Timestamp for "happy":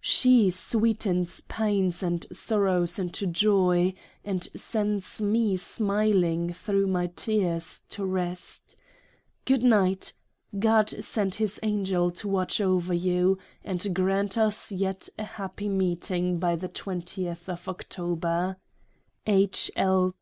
15.24-15.68